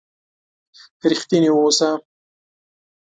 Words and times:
رښتيني 1.09 1.51
وسه. 1.53 1.89